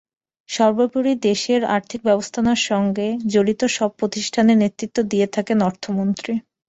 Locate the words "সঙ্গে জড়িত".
2.69-3.61